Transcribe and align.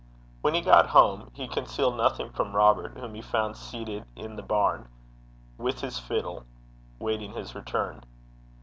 When 0.41 0.55
he 0.55 0.61
got 0.61 0.87
home, 0.87 1.29
he 1.31 1.47
concealed 1.47 1.95
nothing 1.95 2.31
from 2.31 2.55
Robert, 2.55 2.97
whom 2.97 3.13
he 3.13 3.21
found 3.21 3.55
seated 3.55 4.03
in 4.15 4.35
the 4.35 4.41
barn, 4.41 4.87
with 5.59 5.79
his 5.81 5.99
fiddle, 5.99 6.43
waiting 6.97 7.33
his 7.33 7.53
return. 7.53 8.03